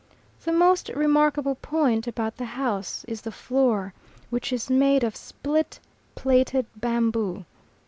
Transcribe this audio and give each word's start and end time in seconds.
The 0.43 0.51
most 0.51 0.89
remarkable 0.89 1.53
point 1.53 2.07
about 2.07 2.37
the 2.37 2.45
house 2.57 3.05
is 3.07 3.21
the 3.21 3.31
floor, 3.31 3.93
which 4.31 4.51
is 4.51 4.67
made 4.67 5.03
of 5.03 5.15
split, 5.15 5.79
plaited 6.15 6.65
bamboo. 6.75 7.45